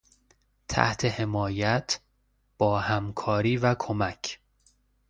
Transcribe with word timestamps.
تحت 0.67 1.05
حمایت...، 1.05 1.99
با 2.57 2.79
همکاری 2.79 3.57
و 3.57 3.75
کمک... 3.79 4.39